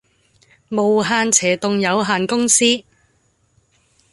[0.67, 2.65] 無限斜棟有限公司